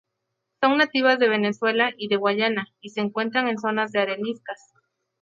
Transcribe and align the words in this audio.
Son 0.63 0.77
nativas 0.79 1.19
de 1.19 1.29
Venezuela 1.29 1.91
y 1.95 2.07
de 2.07 2.15
Guyana 2.17 2.73
y 2.81 2.89
se 2.89 3.01
encuentran 3.01 3.47
en 3.47 3.59
zonas 3.59 3.91
de 3.91 3.99
areniscas. 3.99 4.73